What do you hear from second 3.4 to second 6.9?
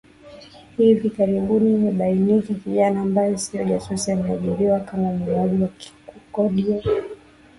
jasusi ameajiriwa kama muuaji wa kukodiwa